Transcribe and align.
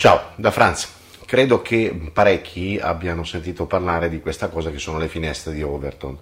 Ciao, 0.00 0.30
da 0.36 0.50
Franz. 0.50 0.88
Credo 1.26 1.60
che 1.60 1.94
parecchi 2.10 2.78
abbiano 2.80 3.22
sentito 3.22 3.66
parlare 3.66 4.08
di 4.08 4.18
questa 4.18 4.48
cosa 4.48 4.70
che 4.70 4.78
sono 4.78 4.96
le 4.96 5.08
finestre 5.08 5.52
di 5.52 5.62
Overton. 5.62 6.18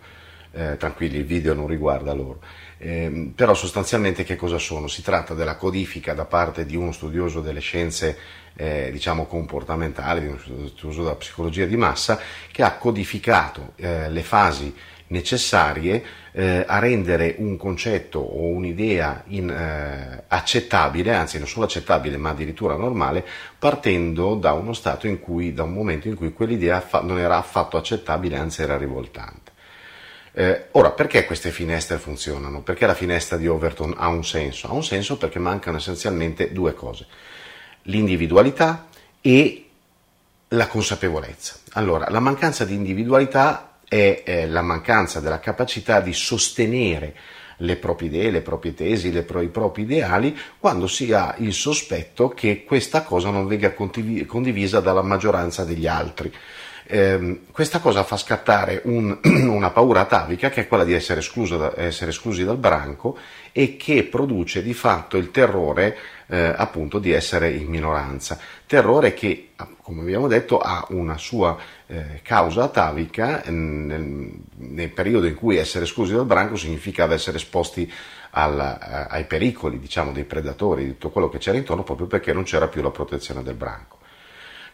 Eh, 0.51 0.77
tranquilli, 0.77 1.19
il 1.19 1.25
video 1.25 1.54
non 1.54 1.69
riguarda 1.69 2.12
loro. 2.12 2.41
Eh, 2.77 3.30
però 3.37 3.54
sostanzialmente 3.54 4.25
che 4.25 4.35
cosa 4.35 4.59
sono? 4.59 4.89
Si 4.89 5.00
tratta 5.00 5.32
della 5.32 5.54
codifica 5.54 6.12
da 6.12 6.25
parte 6.25 6.67
di 6.67 6.75
uno 6.75 6.91
studioso 6.91 7.41
delle 7.41 7.61
scienze 7.61 8.18
eh, 8.57 8.89
diciamo 8.91 9.27
comportamentali, 9.27 10.22
di 10.22 10.26
uno 10.26 10.39
studioso 10.39 11.04
della 11.04 11.14
psicologia 11.14 11.64
di 11.64 11.76
massa, 11.76 12.18
che 12.50 12.64
ha 12.64 12.72
codificato 12.72 13.75
eh, 13.76 14.11
le 14.11 14.22
fasi 14.25 14.75
necessarie 15.09 16.02
eh, 16.32 16.64
a 16.66 16.79
rendere 16.79 17.34
un 17.38 17.57
concetto 17.57 18.18
o 18.18 18.46
un'idea 18.48 19.25
in, 19.29 19.50
eh, 19.50 20.25
accettabile, 20.29 21.14
anzi 21.14 21.39
non 21.39 21.49
solo 21.49 21.64
accettabile 21.64 22.16
ma 22.16 22.30
addirittura 22.30 22.76
normale, 22.76 23.25
partendo 23.58 24.35
da 24.35 24.52
uno 24.52 24.72
stato 24.72 25.07
in 25.07 25.21
cui, 25.21 25.52
da 25.52 25.64
un 25.64 25.72
momento 25.72 26.08
in 26.08 26.14
cui 26.14 26.32
quell'idea 26.32 26.80
fa- 26.80 27.02
non 27.02 27.18
era 27.18 27.36
affatto 27.36 27.76
accettabile, 27.76 28.36
anzi 28.36 28.63
era 28.63 28.76
rivoltante. 28.76 29.52
Eh, 30.32 30.66
ora, 30.72 30.90
perché 30.90 31.25
queste 31.25 31.50
finestre 31.50 31.99
funzionano? 31.99 32.61
Perché 32.61 32.86
la 32.86 32.94
finestra 32.94 33.36
di 33.36 33.48
Overton 33.48 33.94
ha 33.97 34.08
un 34.08 34.25
senso? 34.25 34.69
Ha 34.69 34.72
un 34.72 34.84
senso 34.84 35.16
perché 35.16 35.38
mancano 35.38 35.78
essenzialmente 35.78 36.52
due 36.52 36.75
cose, 36.75 37.06
l'individualità 37.83 38.86
e 39.20 39.69
la 40.48 40.66
consapevolezza. 40.69 41.56
Allora, 41.72 42.08
la 42.08 42.20
mancanza 42.20 42.64
di 42.64 42.75
individualità 42.75 43.67
è 43.89 44.23
eh, 44.25 44.47
la 44.47 44.62
mancanza 44.62 45.20
della 45.20 45.41
capacità 45.41 46.01
di 46.01 46.12
sostenere 46.12 47.15
le 47.59 47.77
proprie 47.77 48.09
idee, 48.09 48.31
le 48.31 48.41
proprie 48.42 48.75
tesi, 48.75 49.11
le 49.11 49.23
pro- 49.23 49.41
i 49.41 49.48
propri 49.48 49.83
ideali, 49.83 50.37
quando 50.59 50.87
si 50.87 51.12
ha 51.12 51.34
il 51.39 51.53
sospetto 51.53 52.28
che 52.28 52.64
questa 52.64 53.03
cosa 53.03 53.30
non 53.30 53.47
venga 53.47 53.72
condiv- 53.72 54.27
condivisa 54.27 54.80
dalla 54.80 55.03
maggioranza 55.03 55.64
degli 55.64 55.86
altri. 55.86 56.33
Eh, 56.91 57.42
questa 57.50 57.81
cosa 57.81 58.03
fa 58.03 58.17
scattare 58.17 58.81
un, 58.84 59.19
una 59.22 59.69
paura 59.69 60.00
atavica 60.00 60.48
che 60.48 60.62
è 60.62 60.69
quella 60.69 60.84
di 60.84 60.95
essere, 60.95 61.20
da, 61.50 61.75
essere, 61.77 62.12
esclusi 62.12 62.45
dal 62.45 62.56
branco 62.56 63.19
e 63.53 63.77
che 63.77 64.05
produce 64.05 64.62
di 64.62 64.72
fatto 64.72 65.19
il 65.19 65.30
terrore 65.30 65.98
eh, 66.28 66.55
appunto 66.56 66.98
di 66.98 67.12
essere 67.12 67.50
in 67.50 67.67
minoranza. 67.67 68.39
Terrore 68.64 69.12
che, 69.12 69.50
come 69.83 70.00
abbiamo 70.00 70.28
detto, 70.28 70.61
ha 70.61 70.86
una 70.89 71.19
sua 71.19 71.58
eh, 71.86 72.20
causa 72.22 72.62
atavica 72.62 73.42
nel, 73.48 74.30
nel, 74.56 74.89
periodo 74.89 75.27
in 75.27 75.34
cui 75.34 75.58
essere 75.58 75.84
esclusi 75.84 76.14
dal 76.14 76.25
branco 76.25 76.56
significava 76.56 77.12
essere 77.12 77.36
esposti 77.36 77.92
al, 78.30 78.58
ai 79.11 79.27
pericoli 79.27 79.78
diciamo, 79.78 80.11
dei 80.12 80.25
predatori, 80.25 80.84
di 80.84 80.92
tutto 80.92 81.11
quello 81.11 81.28
che 81.28 81.36
c'era 81.36 81.58
intorno, 81.58 81.83
proprio 81.83 82.06
perché 82.06 82.33
non 82.33 82.45
c'era 82.45 82.67
più 82.67 82.80
la 82.80 82.91
protezione 82.91 83.42
del 83.42 83.56
branco. 83.56 83.97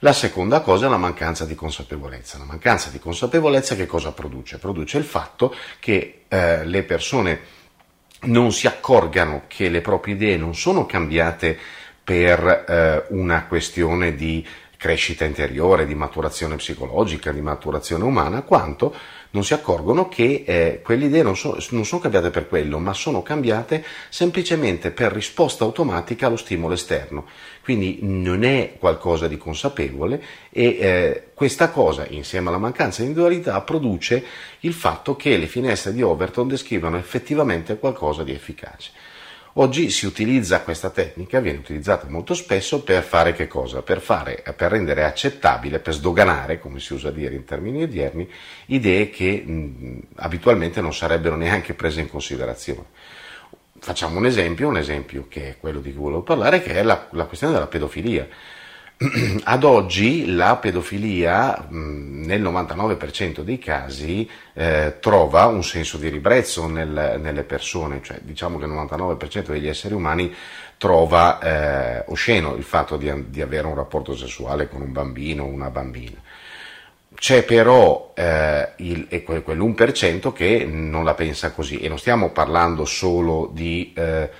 La 0.04 0.12
seconda 0.12 0.60
cosa 0.60 0.84
è 0.84 0.90
la 0.90 0.98
mancanza 0.98 1.46
di 1.46 1.54
consapevolezza. 1.54 2.36
La 2.36 2.44
mancanza 2.44 2.90
di 2.90 2.98
consapevolezza 2.98 3.74
che 3.74 3.86
cosa 3.86 4.12
produce? 4.12 4.58
Produce 4.58 4.98
il 4.98 5.04
fatto 5.04 5.54
che 5.80 6.24
eh, 6.28 6.62
le 6.66 6.82
persone 6.82 7.40
non 8.24 8.52
si 8.52 8.66
accorgano 8.66 9.44
che 9.48 9.70
le 9.70 9.80
proprie 9.80 10.12
idee 10.12 10.36
non 10.36 10.54
sono 10.54 10.84
cambiate 10.84 11.58
per 12.04 12.64
eh, 12.68 13.04
una 13.14 13.46
questione 13.46 14.14
di 14.14 14.46
crescita 14.76 15.24
interiore, 15.24 15.86
di 15.86 15.94
maturazione 15.94 16.56
psicologica, 16.56 17.32
di 17.32 17.40
maturazione 17.40 18.04
umana, 18.04 18.42
quanto 18.42 18.94
non 19.34 19.44
si 19.44 19.52
accorgono 19.52 20.08
che 20.08 20.44
eh, 20.46 20.80
quelle 20.82 21.06
idee 21.06 21.22
non, 21.22 21.36
so, 21.36 21.58
non, 21.70 21.84
sono 21.84 22.00
cambiate 22.00 22.30
per 22.30 22.48
quello, 22.48 22.78
ma 22.78 22.94
sono 22.94 23.22
cambiate 23.22 23.84
semplicemente 24.08 24.90
per 24.90 25.12
risposta 25.12 25.64
automatica 25.64 26.26
allo 26.26 26.36
stimolo 26.36 26.74
esterno. 26.74 27.26
Quindi 27.62 27.98
non 28.02 28.44
è 28.44 28.76
qualcosa 28.78 29.26
di 29.26 29.36
consapevole 29.36 30.22
e 30.50 30.64
eh, 30.64 31.22
questa 31.34 31.70
cosa, 31.70 32.06
insieme 32.08 32.48
alla 32.48 32.58
mancanza 32.58 33.00
di 33.00 33.08
individualità, 33.08 33.60
produce 33.62 34.24
il 34.60 34.72
fatto 34.72 35.16
che 35.16 35.36
le 35.36 35.46
finestre 35.46 35.92
di 35.92 36.02
Overton 36.02 36.46
descrivono 36.46 36.96
effettivamente 36.96 37.78
qualcosa 37.78 38.22
di 38.22 38.32
efficace. 38.32 38.90
Oggi 39.56 39.88
si 39.90 40.04
utilizza 40.04 40.62
questa 40.62 40.90
tecnica, 40.90 41.38
viene 41.38 41.58
utilizzata 41.58 42.08
molto 42.08 42.34
spesso 42.34 42.82
per 42.82 43.04
fare 43.04 43.34
che 43.34 43.46
cosa? 43.46 43.82
Per, 43.82 44.00
fare, 44.00 44.42
per 44.56 44.72
rendere 44.72 45.04
accettabile, 45.04 45.78
per 45.78 45.94
sdoganare, 45.94 46.58
come 46.58 46.80
si 46.80 46.92
usa 46.92 47.12
dire 47.12 47.36
in 47.36 47.44
termini 47.44 47.84
odierni, 47.84 48.28
idee 48.66 49.10
che 49.10 49.44
mh, 49.46 49.98
abitualmente 50.16 50.80
non 50.80 50.92
sarebbero 50.92 51.36
neanche 51.36 51.72
prese 51.74 52.00
in 52.00 52.08
considerazione. 52.08 52.86
Facciamo 53.78 54.18
un 54.18 54.26
esempio, 54.26 54.66
un 54.66 54.76
esempio 54.76 55.26
che 55.28 55.50
è 55.50 55.56
quello 55.60 55.78
di 55.78 55.92
cui 55.92 56.02
volevo 56.02 56.22
parlare, 56.22 56.60
che 56.60 56.72
è 56.72 56.82
la, 56.82 57.06
la 57.12 57.26
questione 57.26 57.52
della 57.52 57.68
pedofilia. 57.68 58.26
Ad 59.42 59.64
oggi 59.64 60.32
la 60.34 60.56
pedofilia 60.56 61.66
nel 61.70 62.40
99% 62.40 63.40
dei 63.40 63.58
casi 63.58 64.28
eh, 64.52 64.98
trova 65.00 65.46
un 65.46 65.64
senso 65.64 65.96
di 65.96 66.08
ribrezzo 66.08 66.68
nel, 66.68 67.18
nelle 67.20 67.42
persone, 67.42 68.00
cioè 68.02 68.20
diciamo 68.22 68.56
che 68.56 68.66
il 68.66 68.70
99% 68.70 69.48
degli 69.48 69.66
esseri 69.66 69.94
umani 69.94 70.32
trova 70.78 71.40
eh, 71.40 72.04
osceno 72.06 72.54
il 72.54 72.62
fatto 72.62 72.96
di, 72.96 73.30
di, 73.30 73.42
avere 73.42 73.66
un 73.66 73.74
rapporto 73.74 74.14
sessuale 74.14 74.68
con 74.68 74.80
un 74.80 74.92
bambino 74.92 75.42
o 75.42 75.48
una 75.48 75.70
bambina. 75.70 76.20
C'è 77.16 77.42
però 77.44 78.12
eh, 78.14 78.72
il, 78.76 79.08
quell'1% 79.10 80.32
che 80.32 80.64
non 80.64 81.04
la 81.04 81.14
pensa 81.14 81.50
così 81.50 81.78
e 81.78 81.88
non 81.88 81.98
stiamo 81.98 82.30
parlando 82.30 82.84
solo 82.84 83.50
di 83.52 83.92
eh, 83.96 84.30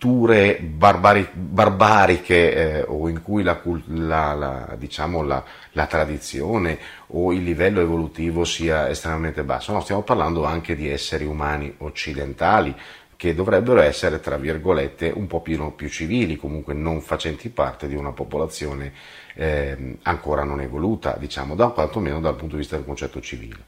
culture 0.00 0.58
barbari, 0.60 1.28
barbariche 1.30 2.54
eh, 2.54 2.84
o 2.86 3.10
in 3.10 3.22
cui 3.22 3.42
la, 3.42 3.60
la, 3.88 4.32
la, 4.32 4.76
diciamo 4.78 5.22
la, 5.22 5.44
tradizione 5.86 6.78
o 7.08 7.34
il 7.34 7.42
livello 7.42 7.80
evolutivo 7.80 8.44
sia 8.44 8.88
estremamente 8.88 9.44
basso, 9.44 9.72
no, 9.72 9.80
stiamo 9.80 10.00
parlando 10.00 10.44
anche 10.44 10.74
di 10.74 10.88
esseri 10.88 11.26
umani 11.26 11.74
occidentali 11.78 12.74
che 13.14 13.34
dovrebbero 13.34 13.82
essere, 13.82 14.20
tra 14.20 14.38
virgolette, 14.38 15.12
un 15.14 15.26
po' 15.26 15.42
più, 15.42 15.74
più 15.74 15.90
civili, 15.90 16.36
comunque 16.36 16.72
non 16.72 17.02
facenti 17.02 17.50
parte 17.50 17.86
di 17.86 17.94
una 17.94 18.12
popolazione 18.12 18.94
eh, 19.34 19.98
ancora 20.04 20.44
non 20.44 20.62
evoluta, 20.62 21.16
diciamo, 21.18 21.54
da, 21.54 21.68
quantomeno 21.68 22.20
dal 22.20 22.36
punto 22.36 22.54
di 22.54 22.62
vista 22.62 22.76
del 22.76 22.86
concetto 22.86 23.20
civile. 23.20 23.58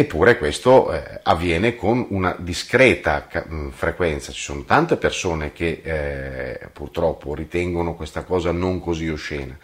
Eppure 0.00 0.38
questo 0.38 0.94
eh, 0.94 1.20
avviene 1.24 1.76
con 1.76 2.06
una 2.08 2.34
discreta 2.38 3.26
mh, 3.30 3.68
frequenza, 3.68 4.32
ci 4.32 4.40
sono 4.40 4.64
tante 4.64 4.96
persone 4.96 5.52
che 5.52 5.82
eh, 5.84 6.68
purtroppo 6.72 7.34
ritengono 7.34 7.94
questa 7.94 8.22
cosa 8.22 8.50
non 8.50 8.80
così 8.80 9.10
oscena. 9.10 9.58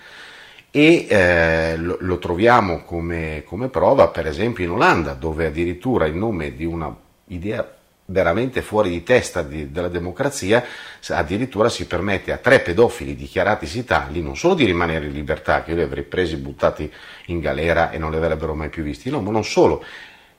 E 0.71 1.07
eh, 1.09 1.79
lo, 1.79 1.97
lo, 2.01 2.19
troviamo 2.19 2.83
come, 2.83 3.45
come, 3.47 3.69
prova 3.69 4.09
per 4.09 4.27
esempio 4.27 4.63
in 4.63 4.73
Olanda 4.73 5.15
dove 5.15 5.47
addirittura 5.47 6.05
in 6.05 6.19
nome 6.19 6.55
di 6.55 6.67
una 6.67 6.95
idea 7.29 7.67
veramente 8.05 8.61
fuori 8.61 8.91
di 8.91 9.03
testa 9.03 9.43
di, 9.43 9.73
della 9.73 9.89
democrazia 9.89 10.63
addirittura 11.09 11.71
si 11.71 11.87
permette 11.87 12.31
a 12.31 12.37
tre 12.37 12.61
pedofili 12.61 13.17
dichiaratisi 13.17 13.85
tali 13.85 14.21
non 14.21 14.37
solo 14.37 14.53
di 14.53 14.67
rimanere 14.67 15.07
in 15.07 15.13
libertà 15.13 15.63
che 15.63 15.71
io 15.71 15.77
li 15.77 15.83
avrei 15.83 16.05
presi 16.05 16.37
buttati 16.37 16.93
in 17.27 17.41
galera 17.41 17.91
e 17.91 17.97
non 17.97 18.11
li 18.11 18.19
avrebbero 18.19 18.55
mai 18.55 18.69
più 18.69 18.83
visti. 18.83 19.09
No 19.09 19.23
ma 19.23 19.31
non 19.31 19.43
solo 19.43 19.83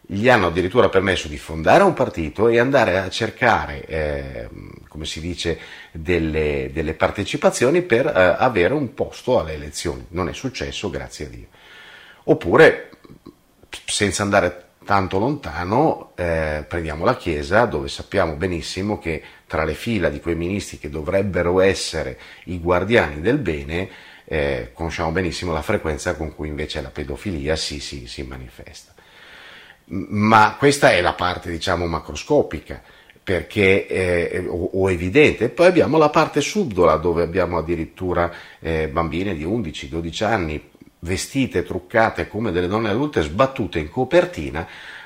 gli 0.09 0.29
hanno 0.29 0.47
addirittura 0.47 0.87
permesso 0.87 1.27
di 1.27 1.37
fondare 1.37 1.83
un 1.83 1.93
partito 1.93 2.47
e 2.47 2.59
andare 2.59 2.97
a 2.97 3.09
cercare, 3.09 3.85
eh, 3.85 4.49
come 4.87 5.05
si 5.05 5.19
dice, 5.19 5.59
delle, 5.91 6.69
delle 6.71 6.93
partecipazioni 6.93 7.81
per 7.81 8.07
eh, 8.07 8.11
avere 8.39 8.73
un 8.73 8.93
posto 8.93 9.37
alle 9.37 9.53
elezioni. 9.53 10.05
Non 10.09 10.29
è 10.29 10.33
successo, 10.33 10.89
grazie 10.89 11.25
a 11.25 11.29
Dio. 11.29 11.47
Oppure, 12.23 12.91
senza 13.85 14.23
andare 14.23 14.63
tanto 14.85 15.19
lontano, 15.19 16.13
eh, 16.15 16.63
prendiamo 16.65 17.03
la 17.03 17.17
Chiesa, 17.17 17.65
dove 17.65 17.89
sappiamo 17.89 18.35
benissimo 18.35 18.99
che 18.99 19.21
tra 19.45 19.65
le 19.65 19.73
fila 19.73 20.07
di 20.07 20.21
quei 20.21 20.35
ministri 20.35 20.77
che 20.77 20.89
dovrebbero 20.89 21.59
essere 21.59 22.17
i 22.45 22.59
guardiani 22.59 23.19
del 23.19 23.39
bene, 23.39 23.89
eh, 24.23 24.71
conosciamo 24.73 25.11
benissimo 25.11 25.51
la 25.51 25.61
frequenza 25.61 26.15
con 26.15 26.33
cui 26.33 26.47
invece 26.47 26.81
la 26.81 26.91
pedofilia 26.91 27.57
si, 27.57 27.81
si, 27.81 28.07
si 28.07 28.23
manifesta 28.23 28.95
ma 29.89 30.55
questa 30.57 30.91
è 30.91 31.01
la 31.01 31.13
parte 31.13 31.49
diciamo 31.49 31.85
macroscopica 31.85 32.81
perché, 33.27 33.87
eh, 33.87 34.45
o, 34.47 34.69
o, 34.71 34.89
evidente. 34.89 35.49
Poi 35.49 35.65
abbiamo 35.65 35.97
la 35.97 36.09
parte 36.09 36.39
subdola 36.39 36.95
dove 36.95 37.23
abbiamo 37.23 37.57
addirittura 37.57 38.31
eh, 38.61 38.87
bambine 38.87 39.35
di 39.35 39.45
11-12 39.45 40.23
anni 40.23 40.69
vestite, 40.99 41.63
truccate 41.63 42.29
come 42.29 42.53
delle 42.53 42.69
donne 42.69 42.87
adulte, 42.87 43.21
sbattute 43.21 43.79
in 43.79 43.89
copertina 43.89 44.65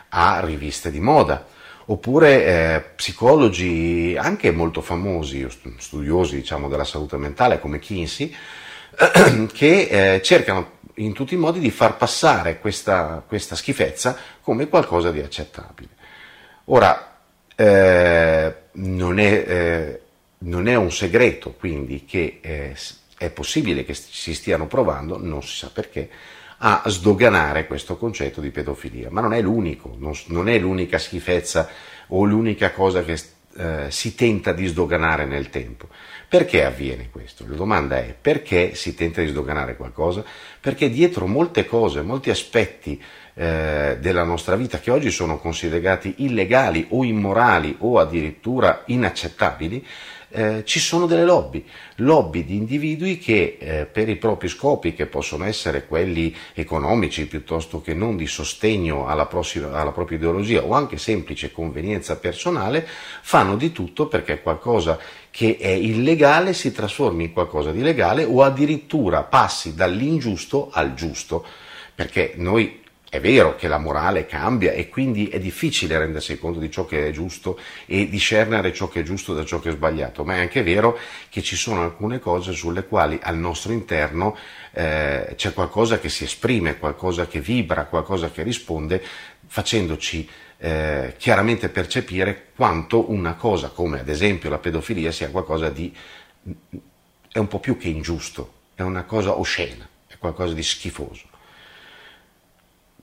a 0.10 0.40
riviste 0.42 0.92
di 0.92 1.00
moda. 1.00 1.48
Oppure 1.86 2.46
eh, 2.46 2.82
psicologi 2.96 4.16
anche 4.16 4.52
molto 4.52 4.82
famosi, 4.82 5.48
studiosi 5.78 6.36
diciamo, 6.36 6.70
della 6.70 6.84
salute 6.84 7.18
mentale 7.18 7.60
come 7.60 7.80
Kinsey, 7.80 8.32
che 9.52 10.14
eh, 10.16 10.22
cercano 10.22 10.74
in 11.04 11.14
tutti 11.14 11.34
i 11.34 11.38
modi 11.38 11.60
di 11.60 11.72
far 11.72 11.98
passare 11.98 12.60
questa, 12.60 13.24
questa 13.28 13.56
schifezza 13.56 14.18
come 14.42 14.68
qualcosa 14.68 15.12
di 15.12 15.20
accettabile. 15.20 15.90
Ora, 16.66 17.20
eh, 17.56 18.56
non, 18.74 19.20
è, 19.20 19.46
eh, 19.48 20.02
non, 20.40 20.68
è, 20.68 20.76
un 20.76 20.92
segreto 20.92 21.54
quindi 21.54 22.06
che 22.06 22.40
eh, 22.42 22.76
è 23.18 23.30
possibile 23.30 23.84
che 23.84 23.94
si 23.94 24.34
stiano 24.34 24.68
provando, 24.68 25.18
non 25.18 25.44
si 25.44 25.58
sa 25.58 25.70
perché, 25.72 26.10
a 26.64 26.84
sdoganare 26.86 27.66
questo 27.66 27.98
concetto 27.98 28.40
di 28.40 28.52
pedofilia, 28.52 29.10
ma 29.10 29.22
non 29.22 29.34
è 29.34 29.42
l'unico, 29.42 29.96
non, 29.98 30.14
non 30.28 30.48
è 30.48 30.60
l'unica 30.60 31.00
schifezza 31.00 31.68
o 32.08 32.24
l'unica 32.24 32.72
cosa 32.72 33.04
che 33.04 33.20
eh, 33.58 33.86
si 33.90 34.16
tenta 34.16 34.52
di 34.54 34.66
sdoganare 34.68 35.26
nel 35.26 35.50
tempo. 35.50 35.88
Perché 36.28 36.64
avviene 36.64 37.10
questo? 37.12 37.46
La 37.48 37.56
domanda 37.56 37.98
è 37.98 38.16
perché 38.20 38.74
si 38.76 38.96
tenta 38.96 39.22
di 39.22 39.28
sdoganare 39.28 39.76
qualcosa? 39.76 40.24
Perché 40.60 40.90
dietro 40.90 41.28
molte 41.28 41.66
cose, 41.66 42.02
molti 42.02 42.30
aspetti 42.30 43.02
eh, 43.34 43.98
della 44.00 44.24
nostra 44.24 44.56
vita 44.56 44.80
che 44.80 44.92
oggi 44.92 45.12
sono 45.12 45.38
considerati 45.38 46.16
illegali 46.18 46.88
o 46.90 47.04
immorali 47.04 47.76
o 47.80 48.00
addirittura 48.00 48.84
inaccettabili, 48.86 49.86
eh, 50.32 50.64
ci 50.66 50.80
sono 50.80 51.06
delle 51.06 51.26
lobby, 51.26 51.64
lobby 51.98 52.46
di 52.46 52.56
individui 52.56 53.18
che 53.18 53.58
eh, 53.60 53.86
per 53.86 54.10
i 54.10 54.16
propri 54.16 54.48
scopi, 54.48 54.94
che 54.94 55.06
possono 55.06 55.46
essere 55.46 55.86
quelli 55.86 56.36
economici 56.54 57.28
piuttosto 57.28 57.82
che 57.82 57.94
non 57.94 58.16
di 58.18 58.28
sostegno 58.28 59.08
alla, 59.08 59.26
prossima, 59.26 59.80
alla 59.80 59.92
propria 59.92 60.18
ideologia 60.18 60.64
o 60.64 60.74
anche 60.74 60.98
semplice 60.98 61.52
convenienza 61.52 62.18
personale, 62.18 62.88
fanno 63.22 63.56
di 63.56 63.72
tutto 63.72 64.08
perché 64.08 64.42
qualcosa 64.42 64.98
che 65.30 65.58
è 65.60 65.70
illegale 65.70 66.54
si 66.54 66.72
trasformi 66.72 67.26
in 67.26 67.34
qualcosa 67.34 67.72
di 67.72 67.82
legale 67.82 68.24
o 68.24 68.44
addirittura 68.44 69.24
passi 69.24 69.76
dall'ingiusto 69.76 70.70
al 70.72 70.94
giusto. 70.94 71.46
Perché 71.94 72.34
noi 72.36 72.81
è 73.12 73.20
vero 73.20 73.58
che 73.58 73.68
la 73.68 73.78
morale 73.78 74.26
cambia 74.26 74.72
e 74.72 74.88
quindi 74.88 75.28
è 75.28 75.38
difficile 75.38 75.98
rendersi 75.98 76.40
conto 76.40 76.60
di 76.60 76.72
ciò 76.72 76.86
che 76.86 77.10
è 77.10 77.12
giusto 77.12 77.60
e 77.86 78.08
discernere 78.08 78.72
ciò 78.72 78.88
che 78.88 79.02
è 79.02 79.04
giusto 79.04 79.34
da 79.34 79.44
ciò 79.44 79.60
che 79.60 79.68
è 79.68 79.74
sbagliato, 79.74 80.24
ma 80.24 80.36
è 80.36 80.40
anche 80.40 80.64
vero 80.64 80.98
che 81.28 81.42
ci 81.42 81.58
sono 81.58 81.84
alcune 81.84 82.20
cose 82.20 82.54
sulle 82.54 82.86
quali 82.86 83.20
al 83.22 83.36
nostro 83.36 83.74
interno 83.74 84.38
eh, 84.72 85.34
c'è 85.36 85.52
qualcosa 85.52 86.00
che 86.00 86.08
si 86.08 86.24
esprime, 86.24 86.78
qualcosa 86.80 87.28
che 87.28 87.42
vibra, 87.42 87.84
qualcosa 87.84 88.32
che 88.32 88.44
risponde, 88.44 89.04
facendoci 89.46 90.30
eh, 90.60 91.16
chiaramente 91.18 91.68
percepire 91.68 92.52
quanto 92.56 93.12
una 93.12 93.34
cosa 93.34 93.72
come 93.72 94.00
ad 94.00 94.08
esempio 94.08 94.50
la 94.50 94.60
pedofilia 94.60 95.12
sia 95.12 95.30
qualcosa 95.32 95.68
di... 95.68 95.94
è 97.30 97.40
un 97.40 97.48
po' 97.50 97.60
più 97.60 97.76
che 97.76 97.90
ingiusto, 97.90 98.54
è 98.74 98.84
una 98.84 99.04
cosa 99.04 99.38
oscena, 99.38 99.86
è 100.08 100.18
qualcosa 100.18 100.54
di 100.54 100.64
schifoso. 100.64 101.31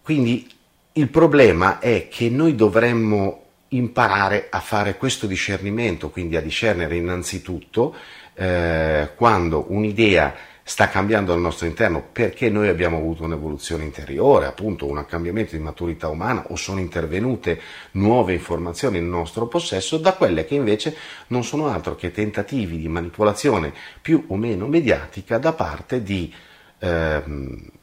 Quindi 0.09 0.49
il 0.93 1.11
problema 1.11 1.81
è 1.81 2.09
che 2.09 2.31
noi 2.31 2.55
dovremmo 2.55 3.43
imparare 3.69 4.47
a 4.49 4.59
fare 4.59 4.97
questo 4.97 5.27
discernimento, 5.27 6.09
quindi 6.09 6.35
a 6.35 6.41
discernere 6.41 6.97
innanzitutto 6.97 7.95
eh, 8.33 9.11
quando 9.15 9.67
un'idea 9.69 10.35
sta 10.63 10.89
cambiando 10.89 11.35
al 11.35 11.41
nostro 11.41 11.67
interno 11.67 12.03
perché 12.11 12.49
noi 12.49 12.69
abbiamo 12.69 12.97
avuto 12.97 13.25
un'evoluzione 13.25 13.85
interiore, 13.85 14.47
appunto 14.47 14.87
un 14.87 15.05
cambiamento 15.07 15.55
di 15.55 15.63
maturità 15.63 16.09
umana 16.09 16.47
o 16.49 16.57
sono 16.57 16.81
intervenute 16.81 17.61
nuove 17.91 18.33
informazioni 18.33 19.01
nel 19.01 19.11
nostro 19.11 19.47
possesso 19.47 19.99
da 19.99 20.15
quelle 20.15 20.47
che 20.47 20.55
invece 20.55 20.97
non 21.27 21.45
sono 21.45 21.69
altro 21.69 21.97
che 21.97 22.13
tentativi 22.13 22.79
di 22.79 22.89
manipolazione 22.89 23.75
più 24.01 24.25
o 24.29 24.37
meno 24.37 24.69
mediatica 24.69 25.37
da 25.37 25.53
parte 25.53 26.03
di 26.03 26.33
ehm, 26.79 27.77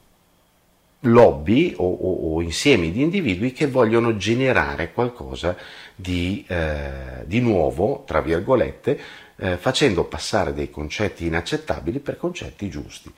lobby 1.06 1.74
o, 1.78 1.92
o, 1.92 2.34
o, 2.34 2.42
insiemi 2.42 2.92
di 2.92 3.02
individui 3.02 3.52
che 3.52 3.68
vogliono 3.68 4.16
generare 4.18 4.92
qualcosa 4.92 5.56
di, 5.96 6.44
eh, 6.48 7.24
di 7.26 7.40
nuovo, 7.40 8.04
tra 8.06 8.22
virgolette, 8.22 9.00
eh, 9.38 9.58
facendo 9.58 10.06
passare 10.06 10.54
dei 10.54 10.70
concetti 10.70 11.26
inaccettabili 11.26 12.00
per 12.00 12.18
concetti 12.18 12.70
giusti. 12.70 13.12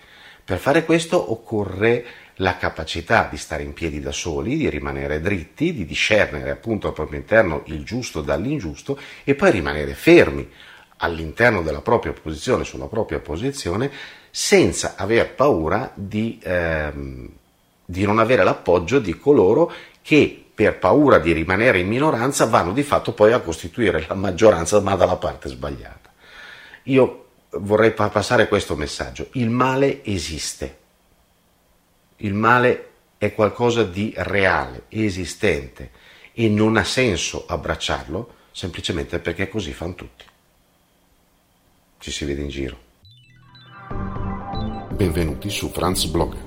Per 0.44 0.58
fare 0.60 0.86
questo 0.86 1.32
occorre 1.32 2.06
la 2.36 2.56
capacità 2.58 3.28
di 3.30 3.38
stare 3.38 3.64
in 3.64 3.74
piedi 3.74 4.00
da 4.00 4.12
soli, 4.12 4.56
di 4.56 4.70
rimanere 4.70 5.20
dritti, 5.20 5.74
di 5.74 5.86
discernere 5.86 6.52
appunto 6.52 6.88
al 6.88 6.94
proprio 6.94 7.20
interno 7.20 7.64
il 7.66 7.84
giusto 7.84 8.22
dall'ingiusto 8.22 8.98
e 9.24 9.36
poi 9.36 9.52
rimanere 9.52 9.94
fermi 9.94 10.50
all'interno 10.98 11.62
della 11.62 11.82
propria 11.82 12.14
posizione, 12.14 12.64
sulla 12.64 12.88
propria 12.88 13.20
posizione, 13.20 13.92
senza 14.30 14.94
aver 14.96 15.34
paura 15.34 15.92
di 15.96 16.40
ehm, 16.42 17.30
di 17.90 18.04
non 18.04 18.20
avere 18.20 18.44
l'appoggio 18.44 19.00
di 19.00 19.18
coloro 19.18 19.72
che 20.02 20.44
per 20.54 20.78
paura 20.78 21.20
di 21.20 21.32
rimanere 21.32 21.80
in 21.80 21.88
minoranza 21.88 22.46
vanno 22.46 22.74
di 22.74 22.84
fatto 22.84 23.14
poi 23.14 23.32
a 23.32 23.40
costituire 23.40 24.06
la 24.08 24.14
maggioranza 24.14 24.82
ma 24.82 24.96
dalla 24.96 25.16
parte 25.16 25.48
sbagliata. 25.48 26.12
Io 26.84 27.28
vorrei 27.52 27.94
passare 27.94 28.50
questo 28.50 28.76
messaggio. 28.76 29.30
Il 29.34 29.50
male 29.50 30.04
esiste. 30.04 30.78
Il 32.18 32.34
male 32.34 32.90
è 33.18 33.34
qualcosa 33.34 33.84
di 33.84 34.14
reale, 34.18 34.84
esistente 34.90 35.92
e 36.34 36.50
non 36.50 36.76
ha 36.76 36.84
senso 36.84 37.46
abbracciarlo 37.48 38.34
semplicemente 38.52 39.20
perché 39.20 39.48
così 39.48 39.72
fanno 39.72 39.96
tutti. 39.96 40.26
Ci 42.00 42.12
si 42.12 42.26
vede 42.26 42.42
in 42.42 42.50
giro. 42.50 42.80
Benvenuti 44.92 45.50
su 45.50 45.70
Franz 45.70 46.06
Blog 46.06 46.47